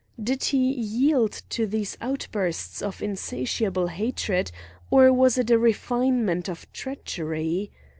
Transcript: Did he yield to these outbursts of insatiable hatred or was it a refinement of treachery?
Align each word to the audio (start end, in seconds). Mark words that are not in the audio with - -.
Did 0.19 0.45
he 0.45 0.57
yield 0.73 1.43
to 1.51 1.67
these 1.67 1.95
outbursts 2.01 2.81
of 2.81 3.03
insatiable 3.03 3.85
hatred 3.89 4.51
or 4.89 5.13
was 5.13 5.37
it 5.37 5.51
a 5.51 5.59
refinement 5.59 6.49
of 6.49 6.65
treachery? 6.73 7.69